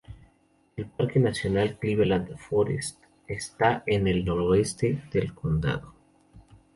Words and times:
El 0.77 0.87
parque 0.87 1.19
nacional 1.19 1.77
Cleveland 1.77 2.23
National 2.31 2.43
Forest 2.43 2.99
está 3.27 3.83
en 3.85 4.07
el 4.07 4.25
noroeste 4.25 5.03
del 5.11 5.35
condado. 5.35 5.93